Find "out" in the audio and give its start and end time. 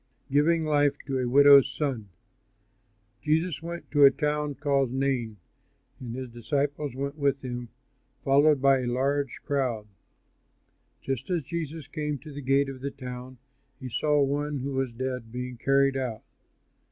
15.95-16.23